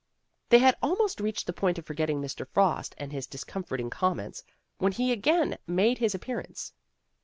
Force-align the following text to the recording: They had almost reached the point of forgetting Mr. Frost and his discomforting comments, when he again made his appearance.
They 0.49 0.57
had 0.57 0.75
almost 0.81 1.19
reached 1.21 1.45
the 1.45 1.53
point 1.53 1.77
of 1.77 1.85
forgetting 1.85 2.19
Mr. 2.19 2.47
Frost 2.47 2.95
and 2.97 3.11
his 3.13 3.27
discomforting 3.27 3.91
comments, 3.91 4.41
when 4.79 4.93
he 4.93 5.11
again 5.11 5.59
made 5.67 5.99
his 5.99 6.15
appearance. 6.15 6.73